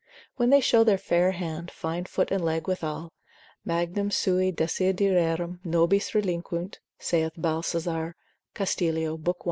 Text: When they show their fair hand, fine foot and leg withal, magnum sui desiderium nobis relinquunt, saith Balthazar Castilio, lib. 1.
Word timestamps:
When 0.35 0.49
they 0.49 0.61
show 0.61 0.83
their 0.83 0.97
fair 0.97 1.33
hand, 1.33 1.69
fine 1.69 2.05
foot 2.05 2.31
and 2.31 2.43
leg 2.43 2.67
withal, 2.67 3.13
magnum 3.63 4.09
sui 4.09 4.51
desiderium 4.51 5.59
nobis 5.63 6.15
relinquunt, 6.15 6.79
saith 6.97 7.33
Balthazar 7.37 8.15
Castilio, 8.55 9.11
lib. 9.23 9.27
1. 9.27 9.33